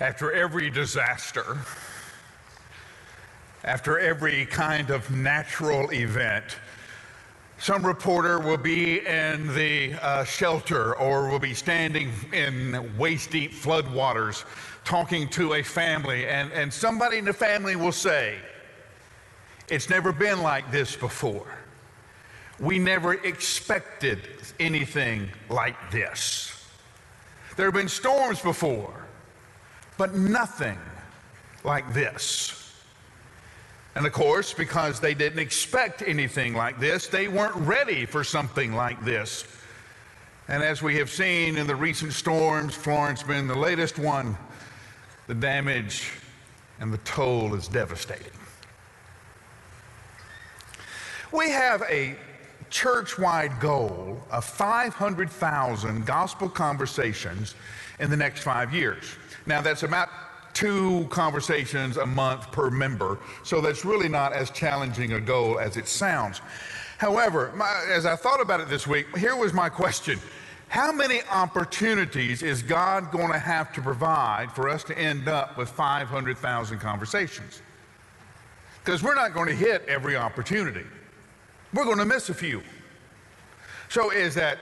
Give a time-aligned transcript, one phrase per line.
[0.00, 1.58] After every disaster,
[3.62, 6.56] after every kind of natural event,
[7.58, 13.52] some reporter will be in the uh, shelter or will be standing in waist deep
[13.52, 14.44] floodwaters
[14.84, 18.36] talking to a family, and, and somebody in the family will say,
[19.68, 21.46] It's never been like this before.
[22.58, 26.50] We never expected anything like this.
[27.56, 29.03] There have been storms before,
[29.96, 30.78] but nothing
[31.62, 32.60] like this.
[33.94, 38.74] And of course, because they didn't expect anything like this, they weren't ready for something
[38.74, 39.44] like this.
[40.48, 44.36] And as we have seen in the recent storms, Florence being the latest one,
[45.26, 46.12] the damage
[46.80, 48.32] and the toll is devastating.
[51.32, 52.16] We have a
[52.68, 57.54] church wide goal of 500,000 gospel conversations
[58.00, 59.04] in the next five years.
[59.46, 60.08] Now, that's about
[60.54, 65.76] two conversations a month per member, so that's really not as challenging a goal as
[65.76, 66.40] it sounds.
[66.98, 70.18] However, my, as I thought about it this week, here was my question
[70.68, 75.58] How many opportunities is God going to have to provide for us to end up
[75.58, 77.60] with 500,000 conversations?
[78.84, 80.84] Because we're not going to hit every opportunity.
[81.72, 82.62] We're going to miss a few.
[83.88, 84.58] So is that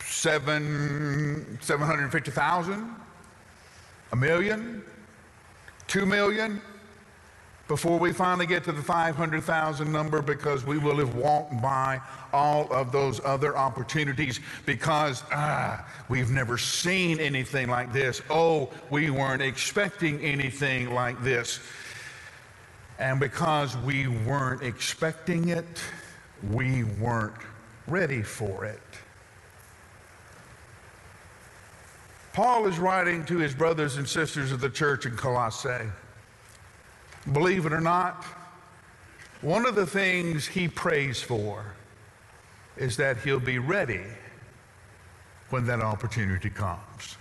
[0.00, 2.96] seven, 750,000?
[4.12, 4.82] A million?
[5.86, 6.60] Two million?
[7.68, 12.00] Before we finally get to the 500,000 number because we will have walked by
[12.32, 18.22] all of those other opportunities because ah, we've never seen anything like this.
[18.28, 21.60] Oh, we weren't expecting anything like this.
[22.98, 25.80] And because we weren't expecting it,
[26.50, 27.34] we weren't
[27.86, 28.82] ready for it.
[32.32, 35.90] Paul is writing to his brothers and sisters of the church in Colossae.
[37.32, 38.24] Believe it or not,
[39.40, 41.74] one of the things he prays for
[42.76, 44.04] is that he'll be ready
[45.50, 47.16] when that opportunity comes.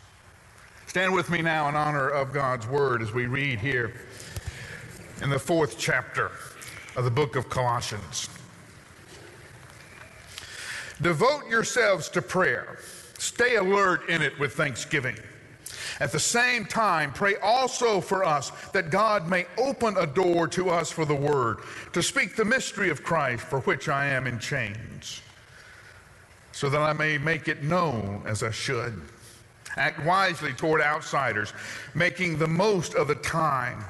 [0.86, 3.94] Stand with me now in honor of God's word as we read here
[5.22, 6.31] in the fourth chapter
[6.96, 8.30] of the book of Colossians.
[11.02, 12.80] Devote yourselves to prayer.
[13.19, 15.16] Stay alert in it with thanksgiving.
[16.00, 20.69] At the same time, pray also for us that God may open a door to
[20.69, 21.59] us for the word,
[21.94, 25.22] to speak the mystery of Christ for which I am in chains,
[26.53, 29.02] so that I may make it known as I should.
[29.75, 31.53] Act wisely toward outsiders,
[31.94, 33.84] making the most of the time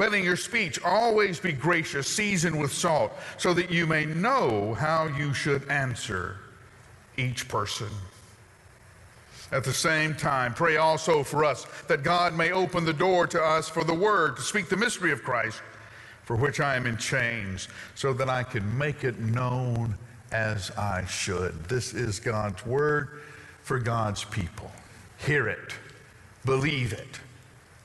[0.00, 5.06] letting your speech always be gracious, seasoned with salt, so that you may know how
[5.06, 6.38] you should answer
[7.18, 7.88] each person.
[9.52, 13.42] At the same time, pray also for us that God may open the door to
[13.42, 15.60] us for the word to speak the mystery of Christ,
[16.22, 19.96] for which I am in chains, so that I can make it known
[20.30, 21.64] as I should.
[21.64, 23.22] This is God's word
[23.62, 24.70] for God's people.
[25.18, 25.74] Hear it,
[26.44, 27.20] believe it,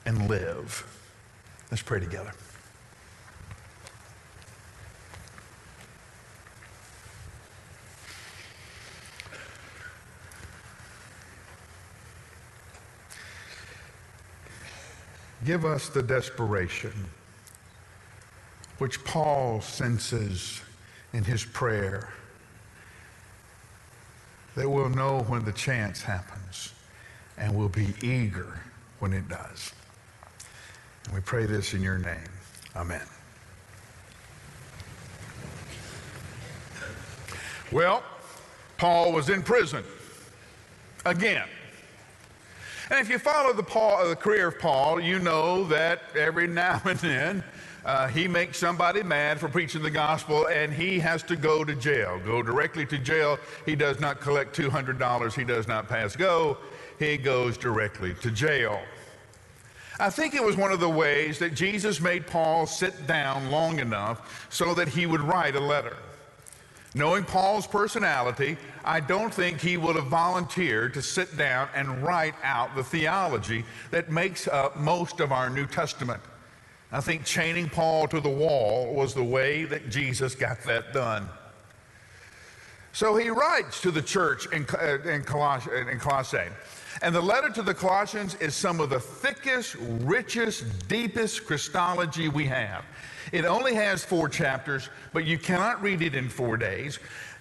[0.04, 0.86] and live.
[1.70, 2.32] Let's pray together.
[15.46, 16.92] Give us the desperation
[18.78, 20.60] which Paul senses
[21.12, 22.12] in his prayer
[24.56, 26.74] that we'll know when the chance happens
[27.38, 28.60] and we'll be eager
[28.98, 29.72] when it does.
[31.04, 32.28] And we pray this in your name.
[32.74, 33.06] Amen.
[37.70, 38.02] Well,
[38.78, 39.84] Paul was in prison
[41.04, 41.46] again.
[42.90, 46.80] And if you follow the, Paul, the career of Paul, you know that every now
[46.84, 47.44] and then
[47.84, 51.74] uh, he makes somebody mad for preaching the gospel and he has to go to
[51.74, 53.38] jail, go directly to jail.
[53.64, 56.58] He does not collect $200, he does not pass go,
[56.98, 58.80] he goes directly to jail.
[59.98, 63.78] I think it was one of the ways that Jesus made Paul sit down long
[63.78, 65.96] enough so that he would write a letter.
[66.96, 72.34] Knowing Paul's personality, I don't think he would have volunteered to sit down and write
[72.42, 76.22] out the theology that makes up most of our New Testament.
[76.90, 81.28] I think chaining Paul to the wall was the way that Jesus got that done.
[82.94, 86.48] So he writes to the church in, uh, in, Coloss- in Colossae.
[87.02, 92.46] And the letter to the Colossians is some of the thickest, richest, deepest Christology we
[92.46, 92.86] have.
[93.36, 96.98] It only has four chapters, but you cannot read it in four days.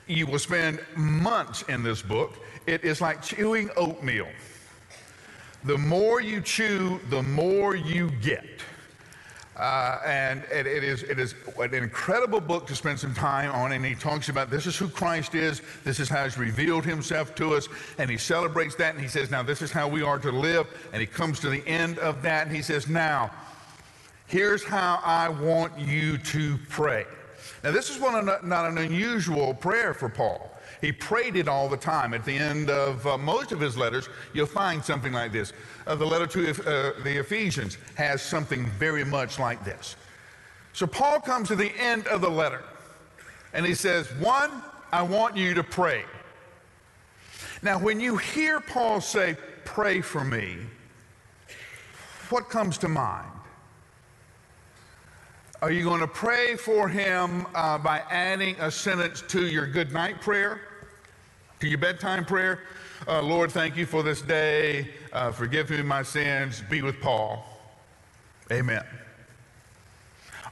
[0.07, 2.33] You will spend months in this book.
[2.67, 4.27] It is like chewing oatmeal.
[5.65, 8.45] the more you chew, the more you get.
[9.57, 13.71] Uh, and it, it, is, it is an incredible book to spend some time on.
[13.71, 17.35] And he talks about this is who Christ is, this is how he's revealed himself
[17.35, 17.69] to us.
[17.97, 18.93] And he celebrates that.
[18.93, 20.67] And he says, now this is how we are to live.
[20.93, 22.47] And he comes to the end of that.
[22.47, 23.31] And he says, now,
[24.27, 27.05] here's how I want you to pray.
[27.63, 30.51] Now, this is one not an unusual prayer for Paul.
[30.81, 32.13] He prayed it all the time.
[32.13, 35.53] At the end of uh, most of his letters, you'll find something like this.
[35.87, 39.95] Uh, the letter to uh, the Ephesians has something very much like this.
[40.73, 42.61] So Paul comes to the end of the letter
[43.53, 44.51] and he says, One,
[44.91, 46.03] I want you to pray.
[47.61, 50.57] Now, when you hear Paul say, Pray for me,
[52.29, 53.27] what comes to mind?
[55.65, 59.91] Are you going to pray for him uh, by adding a sentence to your good
[59.91, 60.61] night prayer,
[61.59, 62.59] to your bedtime prayer?
[63.07, 64.89] Uh, Lord, thank you for this day.
[65.11, 66.61] Uh, forgive me my sins.
[66.69, 67.43] Be with Paul.
[68.51, 68.85] Amen.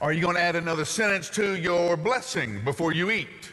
[0.02, 3.52] Are you going to add another sentence to your blessing before you eat?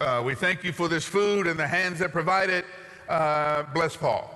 [0.00, 2.64] Uh, we thank you for this food and the hands that provide it.
[3.08, 4.28] Uh, bless Paul.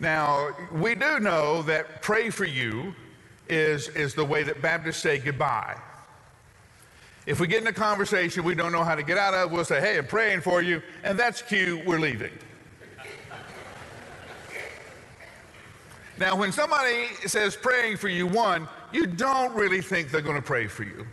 [0.00, 2.92] Now, we do know that pray for you
[3.52, 5.78] is, is the way that Baptists say goodbye.
[7.26, 9.64] If we get in a conversation we don't know how to get out of, we'll
[9.64, 12.32] say, hey, I'm praying for you, and that's cue, we're leaving.
[16.18, 20.42] now, when somebody says praying for you, one, you don't really think they're going to
[20.42, 21.06] pray for you.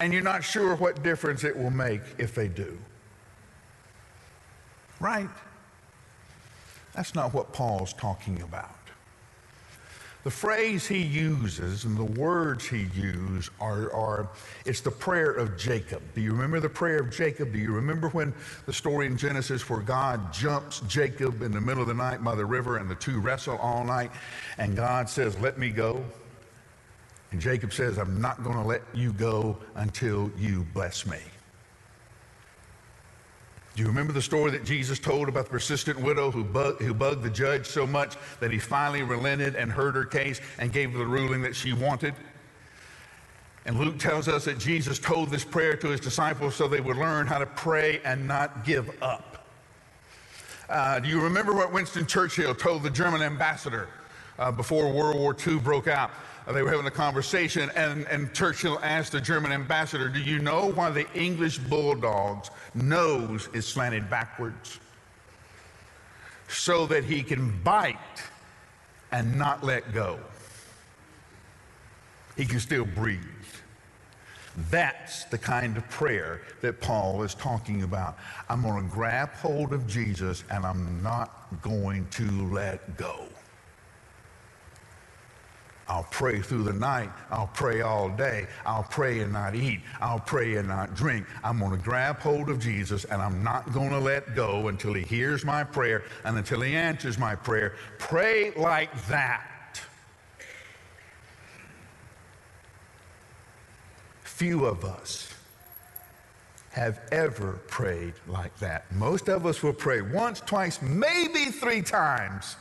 [0.00, 2.76] And you're not sure what difference it will make if they do.
[5.00, 5.28] Right?
[6.94, 8.75] That's not what Paul's talking about.
[10.26, 14.28] The phrase he uses and the words he uses are, are,
[14.64, 16.02] it's the prayer of Jacob.
[16.16, 17.52] Do you remember the prayer of Jacob?
[17.52, 18.34] Do you remember when
[18.66, 22.34] the story in Genesis where God jumps Jacob in the middle of the night by
[22.34, 24.10] the river and the two wrestle all night
[24.58, 26.04] and God says, Let me go?
[27.30, 31.20] And Jacob says, I'm not going to let you go until you bless me.
[33.76, 36.94] Do you remember the story that Jesus told about the persistent widow who, bug, who
[36.94, 40.92] bugged the judge so much that he finally relented and heard her case and gave
[40.92, 42.14] her the ruling that she wanted?
[43.66, 46.96] And Luke tells us that Jesus told this prayer to his disciples so they would
[46.96, 49.46] learn how to pray and not give up.
[50.70, 53.88] Uh, do you remember what Winston Churchill told the German ambassador
[54.38, 56.10] uh, before World War II broke out?
[56.46, 60.38] Uh, they were having a conversation, and, and Churchill asked the German ambassador, Do you
[60.38, 64.78] know why the English bulldog's nose is slanted backwards?
[66.48, 67.96] So that he can bite
[69.10, 70.20] and not let go.
[72.36, 73.20] He can still breathe.
[74.70, 78.16] That's the kind of prayer that Paul is talking about.
[78.48, 83.26] I'm going to grab hold of Jesus and I'm not going to let go.
[85.88, 87.10] I'll pray through the night.
[87.30, 88.46] I'll pray all day.
[88.64, 89.80] I'll pray and not eat.
[90.00, 91.26] I'll pray and not drink.
[91.44, 94.94] I'm going to grab hold of Jesus and I'm not going to let go until
[94.94, 97.74] he hears my prayer and until he answers my prayer.
[97.98, 99.80] Pray like that.
[104.22, 105.32] Few of us
[106.72, 108.92] have ever prayed like that.
[108.92, 112.56] Most of us will pray once, twice, maybe three times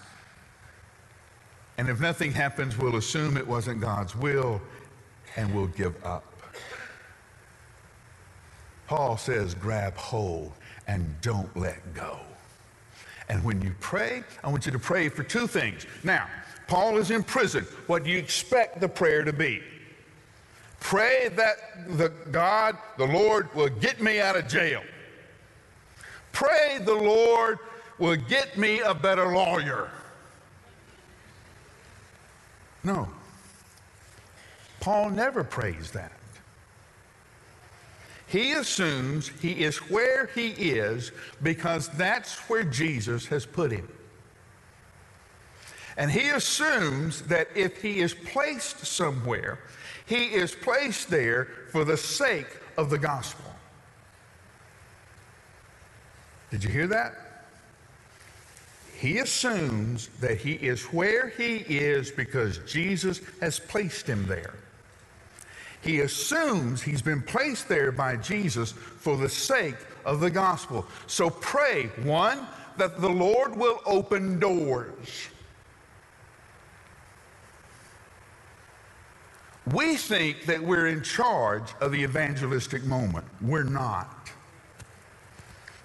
[1.77, 4.61] and if nothing happens, we'll assume it wasn't God's will
[5.35, 6.23] and we'll give up.
[8.87, 10.53] Paul says, grab hold
[10.87, 12.19] and don't let go.
[13.27, 15.85] And when you pray, I want you to pray for two things.
[16.03, 16.27] Now,
[16.67, 17.65] Paul is in prison.
[17.87, 19.61] What do you expect the prayer to be?
[20.79, 24.83] Pray that the God, the Lord, will get me out of jail.
[26.31, 27.59] Pray the Lord
[27.97, 29.89] will get me a better lawyer.
[32.85, 33.09] No.
[34.79, 36.11] Paul never prays that.
[38.27, 41.11] He assumes he is where he is
[41.41, 43.87] because that's where Jesus has put him.
[45.97, 49.59] And he assumes that if he is placed somewhere,
[50.05, 53.51] he is placed there for the sake of the gospel.
[56.51, 57.24] Did you hear that?
[59.05, 64.55] He assumes that he is where he is because Jesus has placed him there.
[65.81, 70.87] He assumes he's been placed there by Jesus for the sake of the gospel.
[71.05, 72.47] So pray, one,
[72.77, 75.29] that the Lord will open doors.
[79.71, 83.27] We think that we're in charge of the evangelistic moment.
[83.39, 84.31] We're not.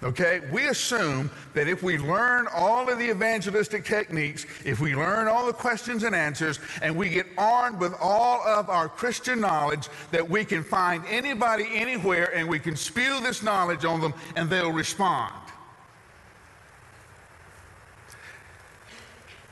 [0.03, 0.41] Okay?
[0.51, 5.45] We assume that if we learn all of the evangelistic techniques, if we learn all
[5.45, 10.27] the questions and answers, and we get armed with all of our Christian knowledge, that
[10.27, 14.71] we can find anybody anywhere and we can spew this knowledge on them and they'll
[14.71, 15.33] respond.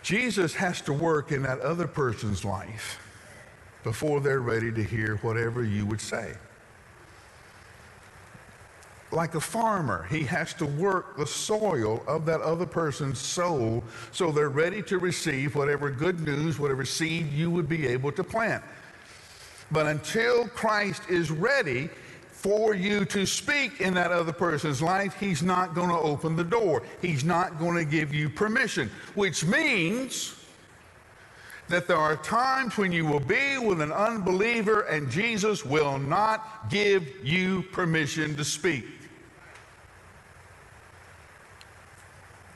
[0.02, 3.00] Jesus has to work in that other person's life
[3.84, 6.34] before they're ready to hear whatever you would say
[9.12, 14.32] like a farmer, he has to work the soil of that other person's soul so
[14.32, 18.64] they're ready to receive whatever good news, whatever seed you would be able to plant.
[19.72, 21.90] But until Christ is ready
[22.32, 26.44] for you to speak in that other person's life, he's not going to open the
[26.44, 26.84] door.
[27.02, 30.36] He's not going to give you permission, which means
[31.68, 36.70] that there are times when you will be with an unbeliever and Jesus will not
[36.70, 38.86] give you permission to speak.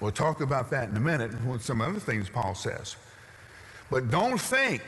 [0.03, 2.97] We'll talk about that in a minute with some other things Paul says.
[3.89, 4.81] But don't think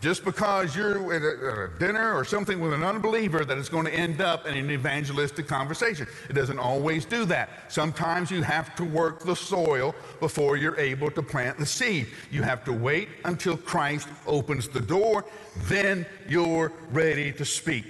[0.00, 3.68] just because you're at a, at a, dinner or something with an unbeliever that it's
[3.68, 6.06] going to end up in an evangelistic conversation.
[6.30, 7.48] It doesn't always do that.
[7.66, 12.06] Sometimes you have to work the soil before you're able to plant the seed.
[12.30, 15.24] You have to wait until Christ opens the door,
[15.62, 17.86] then you're ready to speak.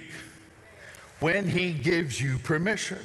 [1.19, 2.97] When he gives you permission.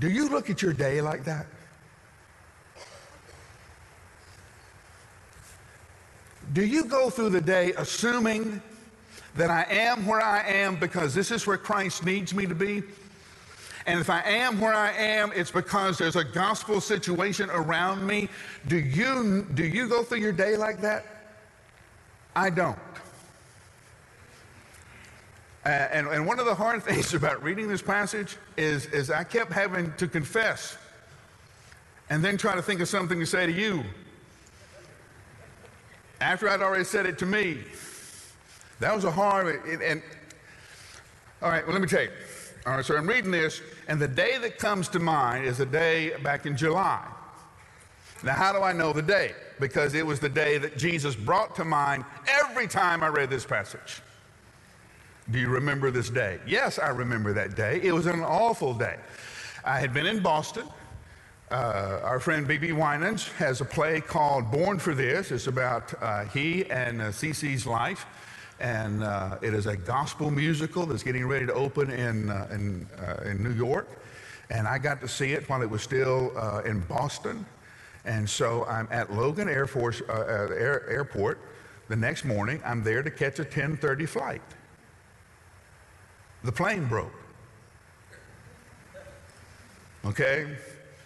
[0.00, 1.46] Do you look at your day like that?
[6.52, 8.60] Do you go through the day assuming
[9.36, 12.82] that I am where I am because this is where Christ needs me to be?
[13.86, 18.28] And if I am where I am, it's because there's a gospel situation around me.
[18.66, 21.04] Do you, do you go through your day like that?
[22.34, 22.78] I don't.
[25.64, 29.24] Uh, and, and one of the hard things about reading this passage is, is I
[29.24, 30.76] kept having to confess
[32.10, 33.82] and then try to think of something to say to you
[36.20, 37.58] after I'd already said it to me.
[38.80, 40.02] That was a hard, and, and
[41.42, 42.10] all right, well, let me tell you.
[42.66, 45.66] All right, so I'm reading this, and the day that comes to mind is a
[45.66, 47.06] day back in July.
[48.22, 49.32] Now, how do I know the day?
[49.60, 53.44] Because it was the day that Jesus brought to mind every time I read this
[53.44, 54.00] passage.
[55.30, 56.38] Do you remember this day?
[56.46, 57.80] Yes, I remember that day.
[57.82, 58.98] It was an awful day.
[59.64, 60.66] I had been in Boston.
[61.50, 65.30] Uh, our friend BeBe Winans has a play called Born for This.
[65.30, 68.04] It's about uh, he and uh, Cece's life.
[68.60, 72.86] And uh, it is a gospel musical that's getting ready to open in, uh, in,
[72.98, 73.88] uh, in New York.
[74.50, 77.46] And I got to see it while it was still in Boston.
[78.04, 81.40] And so I'm at Logan Air Force Air, Airport
[81.88, 82.60] the next morning.
[82.62, 84.42] I'm there to catch a 10:30 flight
[86.44, 87.12] the plane broke.
[90.04, 90.46] Okay?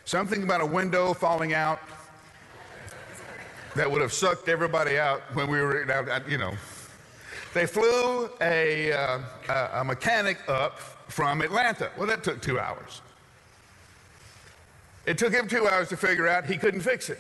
[0.05, 1.81] Something about a window falling out
[3.77, 5.81] that would have sucked everybody out when we were
[6.29, 6.55] you know.
[7.55, 9.21] They flew a, uh,
[9.75, 11.91] a mechanic up from Atlanta.
[11.97, 13.01] Well, that took two hours.
[15.07, 17.19] It took him two hours to figure out he couldn't fix it.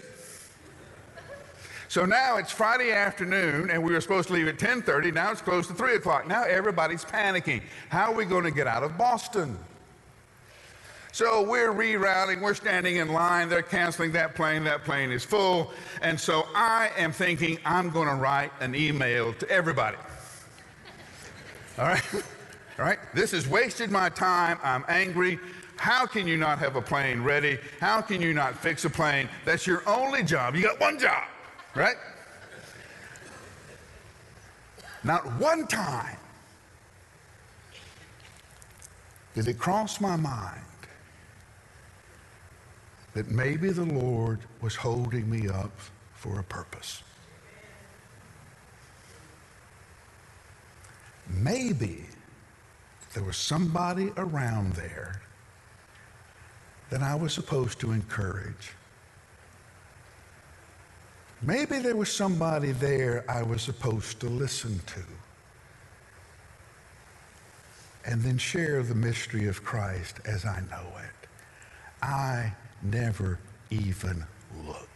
[1.88, 5.10] So now it's Friday afternoon, and we were supposed to leave at 10:30.
[5.12, 6.26] Now it's close to 3 o'clock.
[6.26, 7.62] Now everybody's panicking.
[7.88, 9.58] How are we going to get out of Boston?
[11.12, 15.72] So we're rerouting, we're standing in line, they're canceling that plane, that plane is full.
[16.02, 19.96] And so I am thinking I'm going to write an email to everybody.
[21.78, 22.04] All right?
[22.78, 22.98] All right?
[23.14, 24.58] This has wasted my time.
[24.62, 25.40] I'm angry.
[25.76, 27.58] How can you not have a plane ready?
[27.80, 29.28] How can you not fix a plane?
[29.46, 30.54] That's your only job.
[30.54, 31.24] You got one job.
[31.74, 31.96] Right?
[35.04, 36.16] Not one time
[39.34, 40.60] did it cross my mind
[43.14, 45.72] that maybe the Lord was holding me up
[46.14, 47.02] for a purpose.
[51.28, 52.06] Maybe
[53.14, 55.20] there was somebody around there
[56.90, 58.72] that I was supposed to encourage.
[61.42, 65.00] Maybe there was somebody there I was supposed to listen to
[68.04, 71.28] and then share the mystery of Christ as I know it.
[72.02, 73.38] I never
[73.70, 74.24] even
[74.66, 74.88] looked.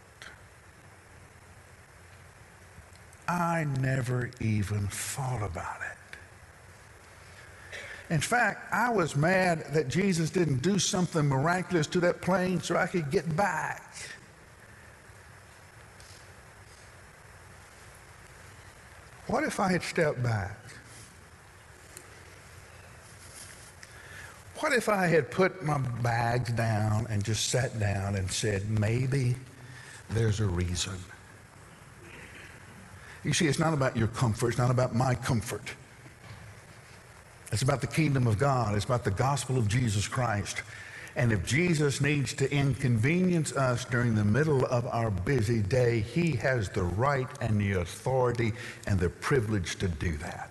[3.27, 5.97] I never even thought about it.
[8.13, 12.75] In fact, I was mad that Jesus didn't do something miraculous to that plane so
[12.75, 13.93] I could get back.
[19.33, 20.55] What if I had stepped back?
[24.59, 29.35] What if I had put my bags down and just sat down and said, maybe
[30.11, 30.93] there's a reason?
[33.23, 35.67] You see, it's not about your comfort, it's not about my comfort.
[37.51, 40.61] It's about the kingdom of God, it's about the gospel of Jesus Christ.
[41.15, 46.31] And if Jesus needs to inconvenience us during the middle of our busy day, he
[46.37, 48.53] has the right and the authority
[48.87, 50.49] and the privilege to do that.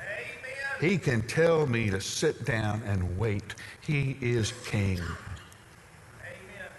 [0.00, 0.90] Amen.
[0.90, 3.56] He can tell me to sit down and wait.
[3.80, 5.00] He is king.
[5.00, 6.70] Amen.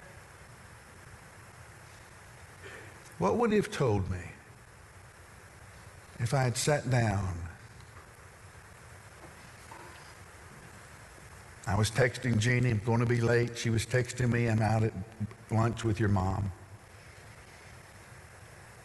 [3.18, 4.24] What would he have told me
[6.20, 7.45] if I had sat down
[11.68, 13.58] I was texting Jeannie, I'm going to be late.
[13.58, 14.94] She was texting me, I'm out at
[15.50, 16.52] lunch with your mom.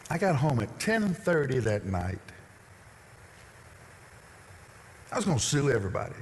[0.09, 2.19] I got home at 10:30 that night.
[5.11, 6.15] I was going to sue everybody.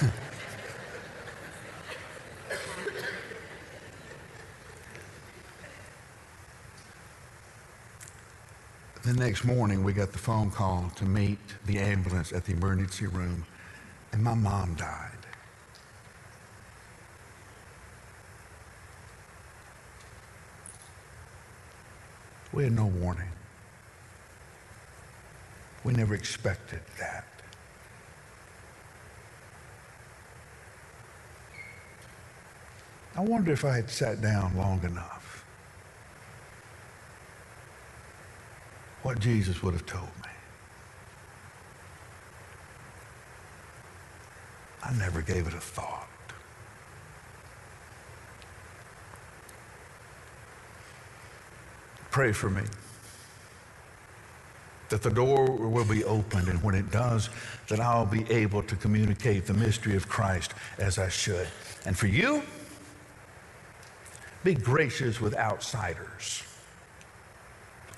[9.04, 13.06] the next morning, we got the phone call to meet the ambulance at the emergency
[13.06, 13.46] room,
[14.12, 15.09] and my mom died.
[22.52, 23.28] We had no warning.
[25.84, 27.24] We never expected that.
[33.16, 35.44] I wonder if I had sat down long enough,
[39.02, 40.30] what Jesus would have told me.
[44.82, 46.08] I never gave it a thought.
[52.10, 52.62] Pray for me
[54.88, 57.30] that the door will be opened, and when it does,
[57.68, 61.46] that I'll be able to communicate the mystery of Christ as I should.
[61.86, 62.42] And for you,
[64.42, 66.42] be gracious with outsiders.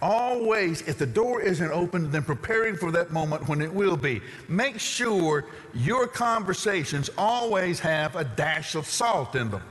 [0.03, 4.21] Always, if the door isn't open, then preparing for that moment when it will be.
[4.49, 9.63] Make sure your conversations always have a dash of salt in them.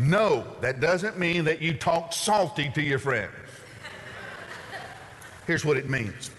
[0.00, 3.34] No, that doesn't mean that you talk salty to your friends.
[5.46, 6.30] Here's what it means.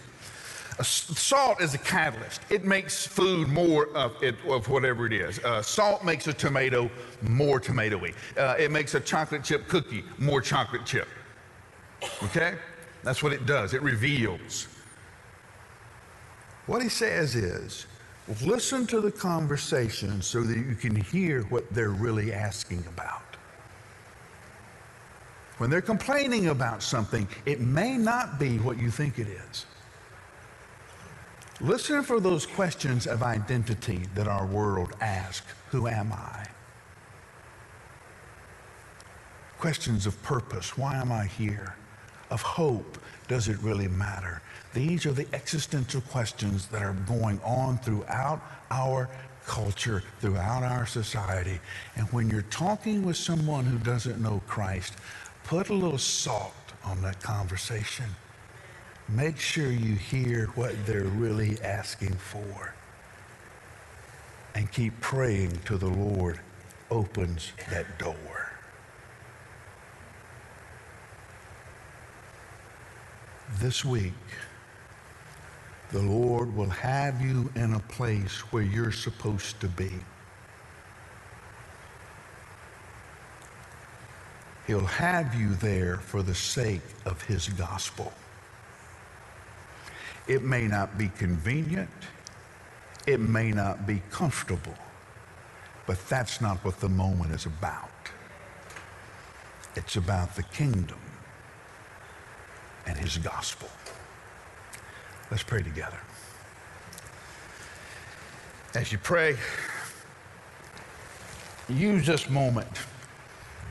[0.82, 2.42] Salt is a catalyst.
[2.50, 5.38] It makes food more of, it, of whatever it is.
[5.40, 6.90] Uh, salt makes a tomato
[7.22, 8.16] more tomatoey.
[8.36, 11.08] Uh, it makes a chocolate chip cookie more chocolate chip.
[12.24, 12.56] Okay?
[13.04, 13.76] That's what it does.
[13.76, 14.68] It reveals.
[16.66, 17.86] What he says is,
[18.44, 23.31] listen to the conversation so that you can hear what they're really asking about.
[25.62, 29.68] When they're complaining about something, it may not be what you think it is.
[31.60, 36.48] Listen for those questions of identity that our world asks Who am I?
[39.60, 41.76] Questions of purpose Why am I here?
[42.32, 42.98] Of hope
[43.28, 44.42] Does it really matter?
[44.74, 49.12] These are the existential questions that are going on throughout our
[49.46, 51.60] culture, throughout our society.
[51.96, 54.94] And when you're talking with someone who doesn't know Christ,
[55.52, 56.54] Put a little salt
[56.86, 58.06] on that conversation.
[59.10, 62.74] Make sure you hear what they're really asking for.
[64.56, 66.40] And keep praying till the Lord
[66.90, 68.50] opens that door.
[73.60, 74.14] This week,
[75.92, 79.92] the Lord will have you in a place where you're supposed to be.
[84.68, 88.14] He'll have you there for the sake of his gospel.
[90.28, 91.90] It may not be convenient.
[93.08, 94.76] It may not be comfortable.
[95.88, 97.90] But that's not what the moment is about.
[99.76, 101.00] It's about the kingdom
[102.86, 103.70] and his gospel.
[105.30, 106.00] Let's pray together.
[108.76, 109.38] As you pray,
[111.68, 112.68] use this moment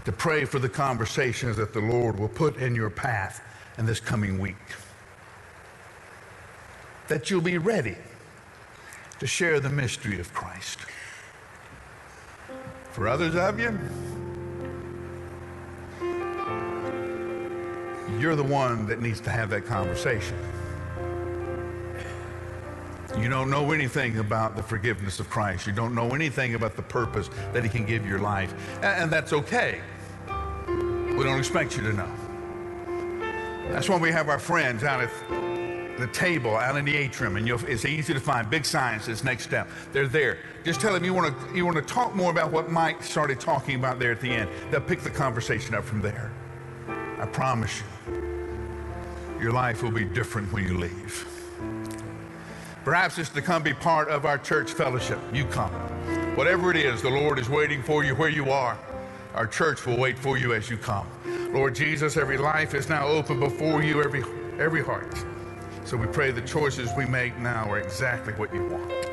[0.05, 3.43] to pray for the conversations that the Lord will put in your path
[3.79, 4.57] in this coming week.
[7.09, 7.97] That you'll be ready
[9.19, 10.79] to share the mystery of Christ.
[12.93, 13.79] For others of you,
[18.19, 20.37] you're the one that needs to have that conversation.
[23.23, 25.67] You don't know anything about the forgiveness of Christ.
[25.67, 28.55] You don't know anything about the purpose that He can give your life.
[28.83, 29.81] And that's okay.
[30.27, 32.11] We don't expect you to know.
[33.71, 35.11] That's why we have our friends out at
[36.01, 38.49] the table out in the atrium, and it's easy to find.
[38.49, 39.69] Big signs says next step.
[39.93, 40.39] They're there.
[40.65, 43.39] Just tell them you want to you want to talk more about what Mike started
[43.39, 44.49] talking about there at the end.
[44.71, 46.33] They'll pick the conversation up from there.
[47.19, 48.15] I promise you,
[49.41, 51.40] your life will be different when you leave.
[52.85, 55.19] Perhaps it's to come be part of our church fellowship.
[55.33, 55.71] You come.
[56.35, 58.79] Whatever it is, the Lord is waiting for you where you are.
[59.35, 61.07] Our church will wait for you as you come.
[61.53, 64.25] Lord Jesus, every life is now open before you, every,
[64.59, 65.15] every heart.
[65.85, 69.10] So we pray the choices we make now are exactly what you want.